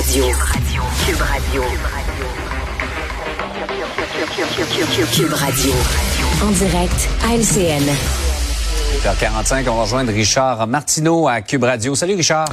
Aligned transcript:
Radio. 0.00 0.24
Cube 1.04 1.20
Radio. 1.20 1.62
Cube 5.12 5.34
Radio. 5.34 5.74
En 6.42 6.50
direct 6.52 7.10
à 7.22 7.36
LCN. 7.36 8.29
45 8.98 9.66
on 9.68 9.74
va 9.76 9.82
rejoindre 9.82 10.12
Richard 10.12 10.66
Martineau 10.66 11.28
à 11.28 11.40
Cube 11.40 11.64
Radio. 11.64 11.94
Salut 11.94 12.14
Richard. 12.14 12.48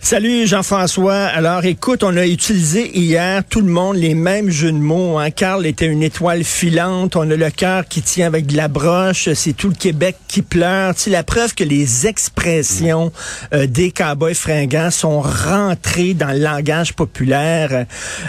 Salut 0.00 0.46
Jean-François. 0.46 1.24
Alors 1.24 1.64
écoute, 1.64 2.02
on 2.02 2.16
a 2.16 2.26
utilisé 2.26 2.96
hier 2.98 3.42
tout 3.44 3.60
le 3.60 3.70
monde 3.70 3.96
les 3.96 4.14
mêmes 4.14 4.50
jeux 4.50 4.72
de 4.72 4.78
mots. 4.78 5.18
Hein. 5.18 5.30
Carl 5.30 5.66
était 5.66 5.86
une 5.86 6.02
étoile 6.02 6.44
filante. 6.44 7.16
On 7.16 7.30
a 7.30 7.36
le 7.36 7.50
cœur 7.50 7.86
qui 7.86 8.02
tient 8.02 8.26
avec 8.26 8.46
de 8.46 8.56
la 8.56 8.68
broche. 8.68 9.32
C'est 9.34 9.52
tout 9.52 9.68
le 9.68 9.74
Québec 9.74 10.16
qui 10.28 10.42
pleure. 10.42 10.94
C'est 10.96 11.10
la 11.10 11.22
preuve 11.22 11.54
que 11.54 11.64
les 11.64 12.06
expressions 12.06 13.12
euh, 13.52 13.66
des 13.66 13.90
cowboys 13.90 14.34
fringants 14.34 14.90
sont 14.90 15.20
rentrées 15.20 16.14
dans 16.14 16.32
le 16.32 16.38
langage 16.40 16.94
populaire. 16.94 17.86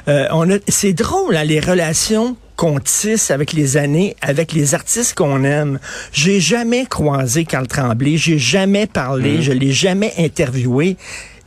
Euh, 0.08 0.28
on 0.32 0.50
a, 0.52 0.56
c'est 0.68 0.94
drôle, 0.94 1.36
hein, 1.36 1.44
les 1.44 1.60
relations 1.60 2.36
qu'on 2.62 2.80
tisse 2.80 3.32
avec 3.32 3.54
les 3.54 3.76
années, 3.76 4.16
avec 4.22 4.54
les 4.54 4.76
artistes 4.76 5.16
qu'on 5.16 5.44
aime. 5.44 5.80
J'ai 6.14 6.40
jamais 6.40 6.86
croisé 6.86 7.44
Carl 7.44 7.66
Tremblay, 7.68 8.18
j'ai 8.18 8.38
jamais 8.38 8.86
parlé, 8.86 9.38
Mhm. 9.38 9.42
je 9.42 9.52
l'ai 9.52 9.72
jamais 9.72 10.14
interviewé. 10.20 10.96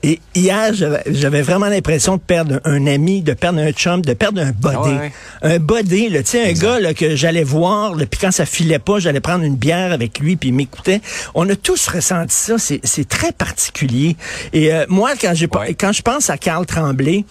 Et 0.02 0.18
hier, 0.34 0.72
j'avais- 0.74 1.42
vraiment 1.42 1.68
l'impression 1.68 2.16
de 2.16 2.20
perdre 2.20 2.60
un 2.64 2.88
ami, 2.88 3.22
de 3.22 3.32
perdre 3.32 3.60
un 3.60 3.70
chum, 3.70 4.02
de 4.02 4.12
perdre 4.12 4.40
un 4.42 4.50
body. 4.50 4.74
Ah 4.76 4.82
ouais, 4.82 4.98
ouais. 4.98 5.12
Un 5.42 5.58
body, 5.60 6.08
là, 6.08 6.24
tu 6.24 6.30
sais, 6.32 6.50
un 6.50 6.52
gars 6.52 6.80
là, 6.80 6.94
que 6.94 7.14
j'allais 7.14 7.44
voir, 7.44 7.94
là, 7.94 8.06
puis 8.06 8.18
quand 8.20 8.32
ça 8.32 8.44
filait 8.44 8.80
pas, 8.80 8.98
j'allais 8.98 9.20
prendre 9.20 9.44
une 9.44 9.56
bière 9.56 9.92
avec 9.92 10.18
lui, 10.18 10.34
puis 10.34 10.48
il 10.48 10.52
m'écoutait. 10.56 11.00
On 11.36 11.48
a 11.48 11.54
tous 11.54 11.86
ressenti 11.86 12.34
ça, 12.36 12.56
c'est 12.58 13.08
très 13.08 13.30
particulier. 13.30 14.16
Et 14.52 14.74
euh, 14.74 14.84
moi, 14.88 15.12
quand, 15.18 15.32
j'ai 15.32 15.46
pas- 15.46 15.60
Ouais. 15.60 15.74
quand 15.74 15.92
je 15.92 16.02
pense 16.02 16.28
à 16.28 16.36
Carl 16.38 16.66
Tremblay, 16.66 17.24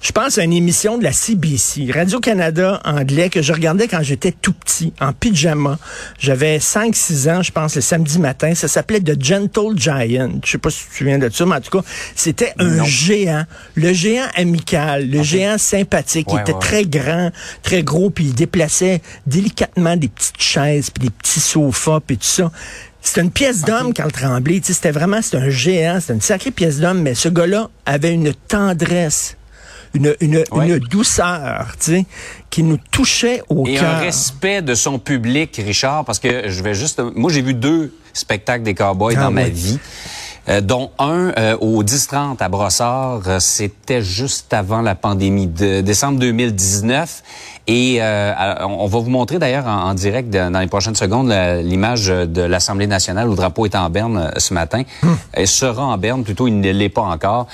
je 0.00 0.12
pense 0.12 0.38
à 0.38 0.44
une 0.44 0.52
émission 0.52 0.96
de 0.98 1.04
la 1.04 1.12
CBC, 1.12 1.90
Radio-Canada 1.92 2.80
anglais, 2.84 3.30
que 3.30 3.42
je 3.42 3.52
regardais 3.52 3.88
quand 3.88 4.02
j'étais 4.02 4.32
tout 4.32 4.52
petit, 4.52 4.92
en 5.00 5.12
pyjama. 5.12 5.78
J'avais 6.18 6.58
5-6 6.58 7.30
ans, 7.30 7.42
je 7.42 7.50
pense, 7.50 7.74
le 7.74 7.80
samedi 7.80 8.18
matin. 8.18 8.54
Ça 8.54 8.68
s'appelait 8.68 9.00
The 9.00 9.22
Gentle 9.22 9.76
Giant. 9.76 10.30
Je 10.44 10.52
sais 10.52 10.58
pas 10.58 10.70
si 10.70 10.84
tu 10.84 10.90
te 10.90 10.96
souviens 10.98 11.18
de 11.18 11.28
ça, 11.30 11.44
mais 11.46 11.56
en 11.56 11.60
tout 11.60 11.78
cas, 11.78 11.84
c'était 12.14 12.52
un 12.58 12.76
Non. 12.76 12.84
géant. 12.84 13.44
Le 13.74 13.92
géant 13.92 14.26
amical, 14.36 15.08
le 15.10 15.22
géant 15.22 15.58
sympathique. 15.58 16.26
il 16.30 16.34
Ouais, 16.36 16.42
était 16.42 16.52
ouais, 16.52 16.58
très 16.60 16.84
grand, 16.84 17.30
très 17.62 17.82
gros, 17.82 18.10
puis 18.10 18.26
il 18.26 18.34
déplaçait 18.34 19.02
délicatement 19.26 19.96
des 19.96 20.08
petites 20.08 20.40
chaises, 20.40 20.90
puis 20.90 21.04
des 21.08 21.10
petits 21.10 21.40
sofas, 21.40 22.00
puis 22.06 22.16
tout 22.18 22.24
ça. 22.24 22.50
C'était 23.00 23.22
une 23.22 23.30
pièce 23.30 23.62
d'homme, 23.62 23.92
Carl 23.94 24.12
Tremblay. 24.12 24.60
C'était 24.62 24.90
vraiment, 24.90 25.22
c'était 25.22 25.38
un 25.38 25.50
géant, 25.50 25.98
c'était 26.00 26.14
une 26.14 26.20
sacrée 26.20 26.50
pièce 26.50 26.78
d'homme, 26.78 27.00
mais 27.02 27.14
ce 27.14 27.28
gars-là 27.28 27.70
avait 27.86 28.12
une 28.12 28.34
tendresse 28.34 29.36
une, 29.94 30.14
une, 30.20 30.44
Ouais. 30.50 30.68
une 30.68 30.78
douceur, 30.78 31.68
tu 31.78 31.92
sais, 31.92 32.06
qui 32.50 32.62
nous 32.62 32.78
touchait 32.90 33.42
au 33.48 33.66
Et 33.66 33.78
un 33.78 33.80
cœur. 33.80 34.00
respect 34.00 34.62
de 34.62 34.74
son 34.74 34.98
public, 34.98 35.60
Richard, 35.64 36.04
parce 36.04 36.18
que 36.18 36.48
je 36.48 36.62
vais 36.62 36.74
juste... 36.74 37.00
Moi, 37.14 37.30
j'ai 37.32 37.42
vu 37.42 37.54
deux 37.54 37.92
spectacles 38.12 38.64
des 38.64 38.74
Cowboys 38.74 39.14
Ah 39.18 39.24
dans 39.24 39.30
ma 39.30 39.48
vie. 39.48 39.78
euh, 40.48 40.60
dont 40.62 40.90
un 40.98 41.32
euh, 41.38 41.56
au 41.60 41.82
10-30 41.84 42.36
à 42.40 42.48
Brossard, 42.48 43.20
euh, 43.26 43.38
c'était 43.38 44.00
juste 44.02 44.52
avant 44.54 44.80
la 44.80 44.94
pandémie, 44.94 45.46
de 45.46 45.82
décembre 45.82 46.18
2019. 46.18 47.22
Et 47.66 47.98
euh, 48.00 48.32
on 48.66 48.86
va 48.86 48.98
vous 48.98 49.10
montrer 49.10 49.38
d'ailleurs 49.38 49.66
en, 49.66 49.90
en 49.90 49.94
direct 49.94 50.30
de- 50.30 50.48
dans 50.50 50.60
les 50.60 50.66
prochaines 50.68 50.94
secondes 50.94 51.30
l'image 51.62 52.06
de 52.06 52.40
l'Assemblée 52.40 52.86
nationale 52.86 53.26
où 53.28 53.32
le 53.32 53.36
drapeau 53.36 53.66
est 53.66 53.74
en 53.74 53.90
berne 53.90 54.32
ce 54.38 54.54
matin. 54.54 54.84
Elle 55.34 55.46
sera 55.46 55.84
en 55.84 55.98
berne, 55.98 56.24
plutôt 56.24 56.48
il 56.48 56.58
ne 56.58 56.70
l'est 56.72 56.88
pas 56.88 57.02
encore. 57.02 57.46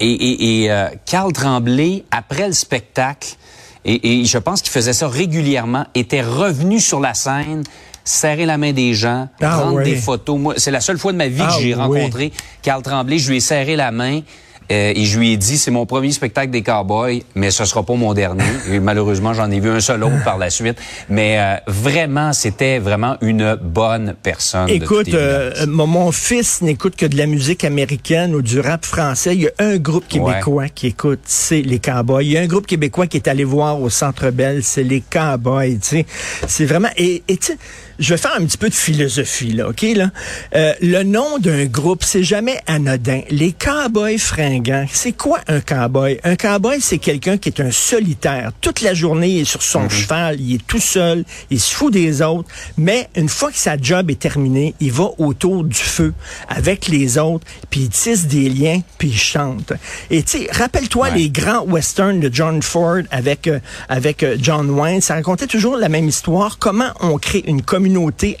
Et 0.00 0.10
et, 0.10 0.62
et 0.64 0.70
euh, 0.70 0.88
Carl 1.06 1.32
Tremblay, 1.32 2.04
après 2.10 2.46
le 2.48 2.52
spectacle, 2.52 3.36
et, 3.84 4.20
et 4.22 4.24
je 4.24 4.38
pense 4.38 4.62
qu'il 4.62 4.72
faisait 4.72 4.92
ça 4.92 5.08
régulièrement, 5.08 5.86
était 5.94 6.22
revenu 6.22 6.80
sur 6.80 7.00
la 7.00 7.14
scène, 7.14 7.62
serrer 8.04 8.44
la 8.46 8.58
main 8.58 8.72
des 8.72 8.94
gens, 8.94 9.28
Ah 9.40 9.58
prendre 9.60 9.82
des 9.82 9.96
photos. 9.96 10.38
Moi, 10.38 10.54
c'est 10.56 10.70
la 10.70 10.80
seule 10.80 10.98
fois 10.98 11.12
de 11.12 11.18
ma 11.18 11.28
vie 11.28 11.42
Ah 11.42 11.54
que 11.54 11.62
j'ai 11.62 11.74
oui. 11.74 11.80
rencontré 11.80 12.32
Carl 12.62 12.82
Tremblay. 12.82 13.18
Je 13.18 13.30
lui 13.30 13.36
ai 13.38 13.40
serré 13.40 13.76
la 13.76 13.90
main. 13.92 14.20
Euh, 14.70 14.92
et 14.94 15.04
je 15.04 15.18
lui 15.18 15.32
ai 15.32 15.36
dit, 15.36 15.58
c'est 15.58 15.70
mon 15.70 15.86
premier 15.86 16.10
spectacle 16.10 16.50
des 16.50 16.62
Cowboys, 16.62 17.22
mais 17.34 17.50
ce 17.50 17.64
sera 17.64 17.82
pas 17.82 17.94
mon 17.94 18.14
dernier. 18.14 18.44
Et 18.70 18.80
malheureusement, 18.80 19.34
j'en 19.34 19.50
ai 19.50 19.60
vu 19.60 19.70
un 19.70 19.80
seul 19.80 20.02
autre 20.02 20.22
par 20.24 20.38
la 20.38 20.50
suite. 20.50 20.78
Mais 21.08 21.38
euh, 21.38 21.56
vraiment, 21.66 22.32
c'était 22.32 22.78
vraiment 22.78 23.16
une 23.20 23.56
bonne 23.56 24.14
personne. 24.22 24.68
Écoute, 24.70 25.12
euh, 25.12 25.66
mon, 25.66 26.12
fils 26.12 26.62
n'écoute 26.62 26.96
que 26.96 27.06
de 27.06 27.16
la 27.16 27.26
musique 27.26 27.64
américaine 27.64 28.34
ou 28.34 28.42
du 28.42 28.60
rap 28.60 28.84
français. 28.84 29.34
Il 29.34 29.42
y 29.42 29.48
a 29.48 29.52
un 29.58 29.76
groupe 29.76 30.08
québécois 30.08 30.68
qui 30.68 30.88
écoute, 30.88 31.20
c'est 31.24 31.62
les 31.62 31.78
Cowboys. 31.78 32.24
Il 32.24 32.32
y 32.32 32.38
a 32.38 32.40
un 32.40 32.46
groupe 32.46 32.66
québécois 32.66 33.06
qui 33.06 33.18
est 33.18 33.28
allé 33.28 33.44
voir 33.44 33.80
au 33.80 33.90
Centre 33.90 34.30
Bell, 34.30 34.62
c'est 34.62 34.82
les 34.82 35.02
Cowboys. 35.02 35.78
Tu 35.78 35.88
sais, 35.88 36.06
c'est 36.46 36.64
vraiment. 36.64 36.90
Et 36.96 37.22
et 37.28 37.36
tu 37.36 37.52
sais, 37.52 37.58
je 37.98 38.14
vais 38.14 38.18
faire 38.18 38.34
un 38.36 38.44
petit 38.44 38.58
peu 38.58 38.68
de 38.68 38.74
philosophie 38.74 39.52
là, 39.52 39.68
ok 39.68 39.82
là? 39.94 40.10
Euh, 40.54 40.72
le 40.80 41.02
nom 41.02 41.38
d'un 41.38 41.64
groupe, 41.66 42.02
c'est 42.04 42.22
jamais 42.24 42.58
anodin. 42.66 43.20
Les 43.30 43.52
Cowboys 43.52 44.18
fringants, 44.18 44.86
c'est 44.92 45.12
quoi 45.12 45.40
un 45.48 45.60
cowboy? 45.60 46.18
Un 46.24 46.36
cowboy, 46.36 46.80
c'est 46.80 46.98
quelqu'un 46.98 47.36
qui 47.38 47.48
est 47.50 47.60
un 47.60 47.70
solitaire. 47.70 48.52
Toute 48.60 48.80
la 48.80 48.94
journée, 48.94 49.28
il 49.28 49.40
est 49.42 49.44
sur 49.44 49.62
son 49.62 49.88
cheval, 49.88 50.40
il 50.40 50.56
est 50.56 50.66
tout 50.66 50.80
seul, 50.80 51.24
il 51.50 51.60
se 51.60 51.74
fout 51.74 51.92
des 51.92 52.22
autres. 52.22 52.48
Mais 52.76 53.08
une 53.16 53.28
fois 53.28 53.50
que 53.50 53.58
sa 53.58 53.76
job 53.76 54.10
est 54.10 54.18
terminée, 54.18 54.74
il 54.80 54.92
va 54.92 55.10
autour 55.18 55.64
du 55.64 55.76
feu 55.78 56.12
avec 56.48 56.88
les 56.88 57.18
autres, 57.18 57.46
puis 57.70 57.80
il 57.82 57.88
tisse 57.88 58.26
des 58.26 58.48
liens, 58.48 58.80
puis 58.98 59.08
il 59.08 59.18
chante. 59.18 59.72
Et 60.10 60.22
tu 60.22 60.38
sais, 60.38 60.48
rappelle-toi 60.50 61.08
Ouais. 61.08 61.14
les 61.16 61.28
grands 61.30 61.64
westerns 61.66 62.20
de 62.20 62.30
John 62.32 62.62
Ford 62.62 63.02
avec 63.10 63.46
euh, 63.46 63.58
avec 63.88 64.22
euh, 64.22 64.36
John 64.40 64.70
Wayne, 64.70 65.00
ça 65.00 65.14
racontait 65.14 65.46
toujours 65.46 65.76
la 65.76 65.88
même 65.88 66.08
histoire. 66.08 66.58
Comment 66.58 66.90
on 67.00 67.18
crée 67.18 67.42
une 67.46 67.60
communauté 67.62 67.83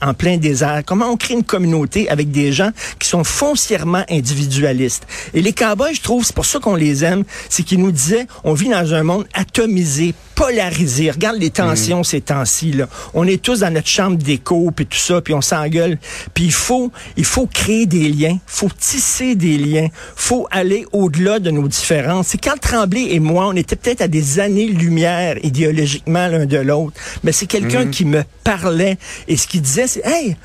en 0.00 0.14
plein 0.14 0.36
désert 0.36 0.82
Comment 0.86 1.10
on 1.10 1.16
crée 1.16 1.34
une 1.34 1.44
communauté 1.44 2.08
avec 2.08 2.30
des 2.30 2.52
gens 2.52 2.70
qui 2.98 3.08
sont 3.08 3.24
foncièrement 3.24 4.04
individualistes? 4.10 5.06
Et 5.34 5.42
les 5.42 5.52
cowboys, 5.52 5.94
je 5.94 6.00
trouve, 6.00 6.24
c'est 6.24 6.34
pour 6.34 6.46
ça 6.46 6.58
qu'on 6.58 6.74
les 6.74 7.04
aime, 7.04 7.24
c'est 7.48 7.62
qu'ils 7.62 7.80
nous 7.80 7.92
disaient, 7.92 8.26
on 8.44 8.54
vit 8.54 8.68
dans 8.68 8.94
un 8.94 9.02
monde 9.02 9.26
atomisé, 9.34 10.14
polarisé. 10.34 11.10
Regarde 11.10 11.38
les 11.38 11.50
tensions 11.50 12.02
ces 12.02 12.20
temps-ci 12.20 12.72
là. 12.72 12.88
On 13.14 13.26
est 13.26 13.42
tous 13.42 13.60
dans 13.60 13.72
notre 13.72 13.88
chambre 13.88 14.16
d'écho 14.16 14.70
puis 14.74 14.86
tout 14.86 14.98
ça, 14.98 15.20
puis 15.20 15.34
on 15.34 15.40
s'engueule. 15.40 15.98
Puis 16.32 16.44
il 16.44 16.52
faut 16.52 16.90
il 17.16 17.24
faut 17.24 17.46
créer 17.46 17.86
des 17.86 18.08
liens, 18.08 18.38
faut 18.46 18.70
tisser 18.76 19.34
des 19.34 19.58
liens, 19.58 19.88
faut 20.16 20.46
aller 20.50 20.86
au-delà 20.92 21.38
de 21.38 21.50
nos 21.50 21.68
différences. 21.68 22.28
C'est 22.28 22.42
quand 22.42 22.58
Tremblay 22.60 23.08
et 23.10 23.20
moi, 23.20 23.46
on 23.46 23.56
était 23.56 23.76
peut-être 23.76 24.00
à 24.00 24.08
des 24.08 24.40
années-lumière 24.40 25.36
idéologiquement 25.44 26.28
l'un 26.28 26.46
de 26.46 26.58
l'autre, 26.58 26.96
mais 27.22 27.32
c'est 27.32 27.46
quelqu'un 27.46 27.86
qui 27.88 28.04
me 28.04 28.22
parlait 28.42 28.98
et 29.28 29.33
ce 29.36 29.46
qu'il 29.46 29.62
disait 29.62 29.86
c'est 29.86 30.02
hey, 30.04 30.36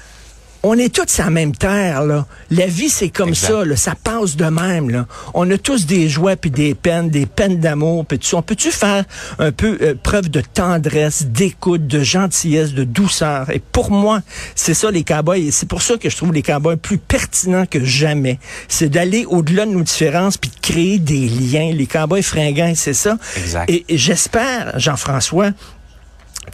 on 0.61 0.77
est 0.77 0.93
tous 0.93 1.07
sur 1.07 1.23
la 1.23 1.29
même 1.29 1.55
terre, 1.55 2.03
là. 2.03 2.25
La 2.51 2.65
vie, 2.65 2.89
c'est 2.89 3.07
comme 3.07 3.29
Exact. 3.29 3.47
ça, 3.47 3.63
là. 3.63 3.75
Ça 3.77 3.93
passe 3.95 4.35
de 4.35 4.43
même, 4.43 4.89
là. 4.89 5.07
On 5.33 5.49
a 5.51 5.57
tous 5.57 5.85
des 5.85 6.09
joies 6.09 6.35
puis 6.35 6.51
des 6.51 6.75
peines, 6.75 7.09
des 7.09 7.25
peines 7.25 7.61
d'amour 7.61 8.05
puis 8.05 8.19
tout 8.19 8.27
ça. 8.27 8.37
On 8.37 8.41
peut-tu 8.41 8.69
faire 8.69 9.05
un 9.37 9.53
peu 9.53 9.77
euh, 9.81 9.93
preuve 10.03 10.27
de 10.29 10.41
tendresse, 10.41 11.27
d'écoute, 11.27 11.87
de 11.87 12.03
gentillesse, 12.03 12.73
de 12.73 12.83
douceur? 12.83 13.49
Et 13.51 13.59
pour 13.59 13.89
moi, 13.89 14.19
c'est 14.53 14.73
ça, 14.73 14.91
les 14.91 15.05
cowboys. 15.05 15.47
Et 15.47 15.51
c'est 15.51 15.65
pour 15.69 15.81
ça 15.81 15.95
que 15.95 16.09
je 16.09 16.17
trouve 16.17 16.33
les 16.33 16.41
cowboys 16.43 16.75
plus 16.75 16.97
pertinents 16.97 17.65
que 17.65 17.81
jamais. 17.85 18.37
C'est 18.67 18.89
d'aller 18.89 19.25
au-delà 19.29 19.65
de 19.65 19.71
nos 19.71 19.83
différences 19.83 20.35
puis 20.35 20.49
de 20.49 20.59
créer 20.59 20.99
des 20.99 21.29
liens. 21.29 21.71
Les 21.73 21.87
cowboys 21.87 22.21
fringants, 22.21 22.73
c'est 22.75 22.93
ça. 22.93 23.17
Exact. 23.37 23.69
Et, 23.69 23.85
et 23.87 23.97
j'espère, 23.97 24.77
Jean-François, 24.77 25.51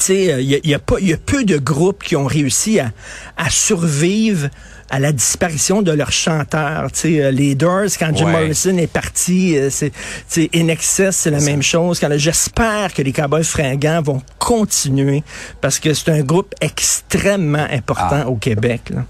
il 0.10 0.42
y 0.42 0.56
a, 0.56 0.60
y 0.64 0.74
a 0.74 0.80
pas, 0.80 1.00
y 1.00 1.14
a 1.14 1.18
peu 1.18 1.44
de 1.44 1.58
groupes 1.58 2.04
qui 2.04 2.16
ont 2.16 2.26
réussi 2.26 2.80
à, 2.80 2.92
à 3.38 3.50
survivre 3.50 4.50
à 4.92 5.00
la 5.00 5.12
disparition 5.12 5.82
de 5.82 5.92
leur 5.92 6.12
chanteur. 6.12 6.92
Tu 6.92 7.00
sais, 7.00 7.24
euh, 7.24 7.32
les 7.32 7.56
Doors, 7.56 7.86
quand 7.98 8.16
Jim 8.16 8.26
Ouais. 8.26 8.32
Morrison 8.34 8.78
est 8.78 8.86
parti, 8.92 9.58
euh, 9.58 9.70
c'est, 9.72 9.92
In 10.54 10.68
Excess, 10.68 11.16
c'est 11.18 11.32
la 11.32 11.40
même 11.40 11.64
chose. 11.64 12.00
Quand 12.00 12.10
j'espère 12.18 12.94
que 12.94 13.02
les 13.02 13.12
Cowboys 13.12 13.44
fringants 13.44 14.02
vont 14.04 14.22
continuer 14.38 15.24
parce 15.60 15.80
que 15.80 15.94
c'est 15.94 16.10
un 16.12 16.22
groupe 16.22 16.54
extrêmement 16.62 17.66
important 17.72 18.22
Ah. 18.26 18.28
au 18.28 18.36
Québec. 18.36 18.82
Là. 18.92 19.06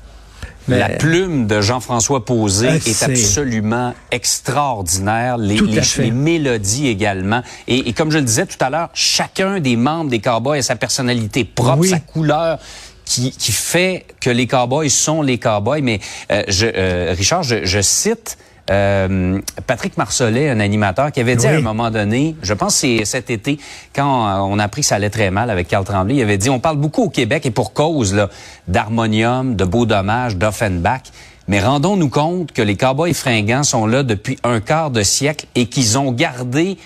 La 0.68 0.88
Mais- 0.90 0.98
plume 0.98 1.46
de 1.48 1.62
Jean-François 1.62 2.26
Posé 2.26 2.68
Ah, 2.72 2.76
est 2.76 3.04
absolument 3.04 3.94
extraordinaire. 4.12 5.38
Les, 5.38 5.58
les- 5.58 6.12
mélodies 6.12 6.88
également. 6.88 7.42
Et, 7.68 7.90
et 7.90 7.94
comme 7.94 8.12
je 8.12 8.18
le 8.18 8.24
disais 8.24 8.46
tout 8.46 8.58
à 8.60 8.70
l'heure, 8.70 8.90
chacun 8.94 9.60
des 9.60 9.76
membres 9.76 10.10
des 10.10 10.20
Cowboys 10.20 10.60
a 10.60 10.62
sa 10.64 10.76
personnalité 10.76 11.44
propre, 11.44 11.80
Oui. 11.80 11.90
sa 11.90 12.00
couleur. 12.00 12.60
Qui, 13.08 13.30
qui 13.30 13.52
fait 13.52 14.04
que 14.20 14.32
les 14.32 14.48
cowboys 14.48 14.90
sont 14.90 15.22
les 15.22 15.38
cowboys. 15.38 15.84
Mais 15.84 16.00
euh, 16.32 16.42
je, 16.48 16.66
euh, 16.66 17.14
Richard, 17.16 17.44
je, 17.44 17.64
je 17.64 17.80
cite 17.80 18.36
euh, 18.72 19.40
Patrick 19.68 19.98
Marcelet, 19.98 20.50
un 20.50 20.60
animateur, 20.60 21.12
qui 21.12 21.20
avait 21.20 21.36
dit 21.36 21.46
Oui. 21.46 21.54
à 21.54 21.58
un 21.58 21.62
moment 21.62 21.92
donné, 21.92 22.36
je 22.42 22.54
pense 22.54 22.74
que 22.74 22.80
c'est 22.80 23.06
cet 23.06 23.30
été, 23.30 23.60
quand 23.96 24.50
on 24.50 24.58
a 24.60 24.64
appris 24.64 24.82
que 24.82 24.88
ça 24.88 24.96
allait 24.96 25.10
très 25.10 25.32
mal 25.32 25.50
avec 25.50 25.68
Carl 25.68 25.86
Tremblay, 25.86 26.16
il 26.16 26.22
avait 26.22 26.38
dit, 26.38 26.50
on 26.50 26.60
parle 26.60 26.78
beaucoup 26.78 27.04
au 27.04 27.10
Québec 27.10 27.46
et 27.46 27.52
pour 27.52 27.74
cause 27.74 28.14
là, 28.14 28.30
d'harmonium, 28.68 29.56
de 29.56 29.66
beau 29.66 29.86
dommage, 29.86 30.38
d'Offenbach, 30.38 31.04
Mais 31.48 31.60
rendons-nous 31.60 32.10
compte 32.10 32.52
que 32.54 32.62
les 32.62 32.76
Cowboys 32.76 33.14
fringants 33.14 33.64
sont 33.64 33.86
là 33.86 34.02
depuis 34.02 34.38
un 34.44 34.60
quart 34.60 34.90
de 34.90 35.04
siècle 35.04 35.46
et 35.54 35.68
qu'ils 35.68 35.98
ont 36.00 36.12
gardé 36.12 36.78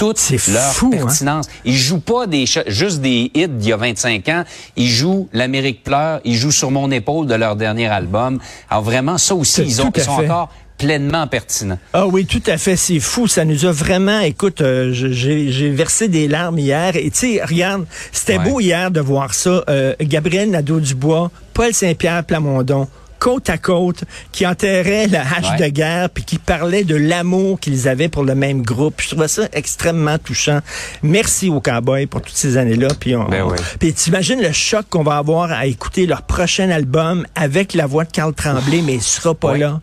toute 0.00 0.18
leur 0.48 0.72
fou, 0.72 0.90
hein? 0.94 0.96
pertinence. 0.96 1.46
Ils 1.66 1.76
jouent 1.76 2.00
pas 2.00 2.26
des 2.26 2.46
juste 2.46 3.02
des 3.02 3.30
hits 3.34 3.48
d'il 3.48 3.68
y 3.68 3.72
a 3.72 3.76
25 3.76 4.28
ans. 4.30 4.44
Ils 4.76 4.88
jouent 4.88 5.28
L'Amérique 5.34 5.84
pleure. 5.84 6.20
Ils 6.24 6.36
jouent 6.36 6.50
Sur 6.50 6.70
mon 6.70 6.90
épaule 6.90 7.26
de 7.26 7.34
leur 7.34 7.54
dernier 7.54 7.86
album. 7.86 8.40
Alors 8.70 8.82
vraiment, 8.82 9.18
ça 9.18 9.34
aussi, 9.34 9.60
ils, 9.60 9.82
ont, 9.82 9.92
ils 9.94 10.02
sont 10.02 10.12
encore 10.12 10.48
pleinement 10.80 11.26
pertinents. 11.26 11.78
Ah 11.92 12.06
oui, 12.06 12.24
tout 12.24 12.42
à 12.46 12.56
fait. 12.56 12.74
C'est 12.74 13.00
fou. 13.00 13.28
Ça 13.28 13.44
nous 13.44 13.66
a 13.66 13.70
vraiment, 13.72 14.20
écoute, 14.20 14.62
euh, 14.62 14.90
j'ai 14.92 15.70
versé 15.70 16.08
des 16.08 16.26
larmes 16.26 16.58
hier. 16.58 16.96
Et 16.96 17.10
tu 17.10 17.36
sais, 17.36 17.44
regarde, 17.44 17.84
c'était 18.12 18.38
beau 18.38 18.60
hier 18.60 18.90
de 18.90 19.00
voir 19.00 19.34
ça. 19.34 19.62
Euh, 19.68 19.94
Gabriel 20.00 20.50
Nadeau-Dubois, 20.50 21.30
Paul 21.52 21.74
Saint-Pierre 21.74 22.24
Plamondon, 22.24 22.88
côte 23.18 23.50
à 23.50 23.58
côte, 23.58 24.04
qui 24.32 24.46
enterraient 24.46 25.06
la 25.06 25.20
hache 25.20 25.58
de 25.58 25.66
guerre, 25.68 26.08
puis 26.08 26.24
qui 26.24 26.38
parlaient 26.38 26.84
de 26.84 26.96
l'amour 26.96 27.60
qu'ils 27.60 27.86
avaient 27.86 28.08
pour 28.08 28.24
le 28.24 28.34
même 28.34 28.62
groupe. 28.62 29.02
Je 29.02 29.10
trouvais 29.10 29.28
ça 29.28 29.42
extrêmement 29.52 30.16
touchant. 30.16 30.60
Merci 31.02 31.50
aux 31.50 31.60
Cowboys 31.60 32.06
pour 32.06 32.22
toutes 32.22 32.36
ces 32.36 32.56
années-là. 32.56 32.88
Puis, 32.98 33.14
on, 33.14 33.28
ben 33.28 33.44
puis 33.78 33.92
t'imagines 33.92 34.40
le 34.40 34.52
choc 34.52 34.86
qu'on 34.88 35.02
va 35.02 35.18
avoir 35.18 35.52
à 35.52 35.66
écouter 35.66 36.06
leur 36.06 36.22
prochain 36.22 36.70
album 36.70 37.26
avec 37.34 37.74
la 37.74 37.84
voix 37.84 38.06
de 38.06 38.12
Carl 38.12 38.32
Tremblay, 38.32 38.80
mais 38.80 38.94
il 38.94 39.02
sera 39.02 39.34
pas 39.34 39.58
là. 39.58 39.80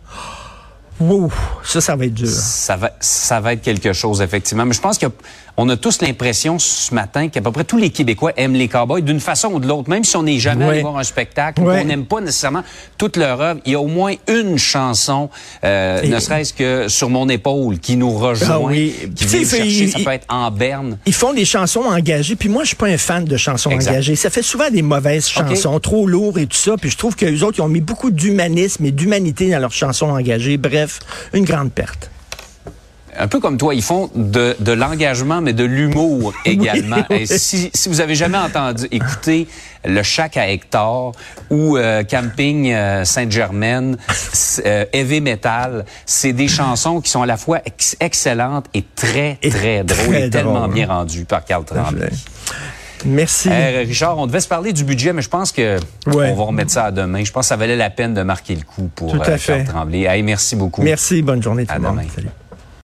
Wow, 1.00 1.30
ça, 1.64 1.80
ça 1.80 1.96
va 1.96 2.06
être 2.06 2.14
dur. 2.14 2.28
Ça 2.28 2.76
va, 2.76 2.90
ça 2.98 3.40
va 3.40 3.52
être 3.52 3.62
quelque 3.62 3.92
chose, 3.92 4.20
effectivement. 4.20 4.64
Mais 4.64 4.74
je 4.74 4.80
pense 4.80 4.98
qu'on 4.98 5.68
a 5.68 5.76
tous 5.76 6.02
l'impression 6.02 6.58
ce 6.58 6.92
matin 6.92 7.28
qu'à 7.28 7.40
peu 7.40 7.52
près 7.52 7.64
tous 7.64 7.76
les 7.76 7.90
Québécois 7.90 8.32
aiment 8.36 8.54
les 8.54 8.66
Cowboys 8.66 9.02
d'une 9.02 9.20
façon 9.20 9.52
ou 9.52 9.60
de 9.60 9.68
l'autre. 9.68 9.88
Même 9.88 10.02
si 10.02 10.16
on 10.16 10.24
n'est 10.24 10.40
jamais 10.40 10.64
allé 10.64 10.82
voir 10.82 10.98
un 10.98 11.04
spectacle, 11.04 11.62
on 11.62 11.84
n'aime 11.84 12.06
pas 12.06 12.20
nécessairement 12.20 12.64
toute 12.96 13.16
leur 13.16 13.40
œuvre, 13.40 13.60
il 13.64 13.72
y 13.72 13.74
a 13.76 13.80
au 13.80 13.86
moins 13.86 14.14
une 14.26 14.58
chanson, 14.58 15.30
euh, 15.64 16.02
ne 16.02 16.18
serait-ce 16.18 16.52
que 16.52 16.88
sur 16.88 17.10
mon 17.10 17.28
épaule, 17.28 17.78
qui 17.78 17.96
nous 17.96 18.10
rejoint, 18.10 18.48
ah 18.50 18.60
oui. 18.60 18.94
qui 19.14 19.26
vient 19.26 19.44
chercher. 19.44 19.88
ça 19.88 19.98
peut 20.00 20.10
être 20.10 20.26
en 20.28 20.50
berne. 20.50 20.98
Ils 21.06 21.14
font 21.14 21.32
des 21.32 21.44
chansons 21.44 21.82
engagées. 21.82 22.34
Puis 22.34 22.48
moi, 22.48 22.64
je 22.64 22.68
suis 22.68 22.76
pas 22.76 22.86
un 22.86 22.98
fan 22.98 23.24
de 23.24 23.36
chansons 23.36 23.70
engagées. 23.70 24.16
Ça 24.16 24.30
fait 24.30 24.42
souvent 24.42 24.70
des 24.70 24.82
mauvaises 24.82 25.28
chansons, 25.28 25.78
trop 25.78 26.06
lourdes 26.06 26.38
et 26.38 26.46
tout 26.46 26.56
ça. 26.56 26.76
Puis 26.76 26.90
je 26.90 26.96
trouve 26.96 27.14
que 27.14 27.26
les 27.26 27.42
autres, 27.42 27.58
ils 27.58 27.62
ont 27.62 27.68
mis 27.68 27.80
beaucoup 27.80 28.10
d'humanisme 28.10 28.84
et 28.84 28.90
d'humanité 28.90 29.50
dans 29.50 29.60
leurs 29.60 29.72
chansons 29.72 30.08
engagées. 30.08 30.56
Bref, 30.56 30.87
une 31.32 31.44
grande 31.44 31.72
perte 31.72 32.10
un 33.18 33.28
peu 33.28 33.40
comme 33.40 33.58
toi, 33.58 33.74
ils 33.74 33.82
font 33.82 34.10
de, 34.14 34.72
l'engagement, 34.72 35.40
mais 35.40 35.52
de 35.52 35.64
l'humour 35.64 36.32
également. 36.44 37.04
si, 37.24 37.70
si 37.74 37.88
vous 37.88 38.00
avez 38.00 38.14
jamais 38.14 38.38
entendu 38.38 38.86
écouter 38.90 39.48
Le 39.84 40.02
Chac 40.02 40.36
à 40.36 40.48
Hector 40.48 41.12
ou 41.50 41.76
euh, 41.76 42.04
Camping 42.04 42.72
euh, 42.72 43.04
Sainte-Germaine, 43.04 43.96
euh, 44.64 44.84
Heavy 44.92 45.20
Metal, 45.20 45.84
c'est 46.06 46.32
des 46.32 46.48
chansons 46.48 47.00
qui 47.00 47.10
sont 47.10 47.22
à 47.22 47.26
la 47.26 47.36
fois 47.36 47.60
excellentes 48.00 48.66
et 48.74 48.84
très, 48.94 49.38
très 49.42 49.84
drôles 49.84 50.14
et 50.14 50.30
tellement 50.30 50.68
bien 50.68 50.86
rendues 50.86 51.24
par 51.24 51.44
Carl 51.44 51.64
Tremblay. 51.64 52.10
Merci. 53.04 53.48
Richard, 53.48 54.18
on 54.18 54.26
devait 54.26 54.40
se 54.40 54.48
parler 54.48 54.72
du 54.72 54.84
budget, 54.84 55.12
mais 55.12 55.22
je 55.22 55.28
pense 55.28 55.52
que 55.52 55.78
on 56.06 56.10
va 56.34 56.44
remettre 56.44 56.70
ça 56.70 56.84
à 56.86 56.90
demain. 56.90 57.24
Je 57.24 57.32
pense 57.32 57.46
que 57.46 57.48
ça 57.48 57.56
valait 57.56 57.76
la 57.76 57.90
peine 57.90 58.14
de 58.14 58.22
marquer 58.22 58.54
le 58.54 58.62
coup 58.62 58.90
pour 58.94 59.12
Tout 59.12 59.22
à 59.22 59.38
Tremblay. 59.64 60.22
merci 60.22 60.56
beaucoup. 60.56 60.82
Merci, 60.82 61.22
bonne 61.22 61.42
journée 61.42 61.66
tout 61.66 61.72
à 61.72 61.76
le 61.76 61.82
monde. 61.82 62.00
Salut. 62.14 62.28